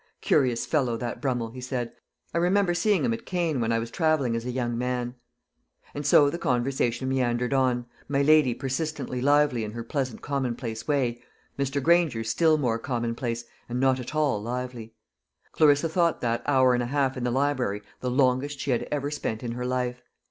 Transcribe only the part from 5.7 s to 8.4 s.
And so the conversation meandered on, my